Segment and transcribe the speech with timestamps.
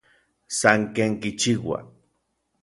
[0.59, 1.77] San ken kichiua.